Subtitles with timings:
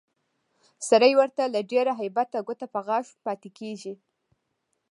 [0.89, 3.93] سړی ورته له ډېره هیبته ګوته په غاښ پاتې کېږي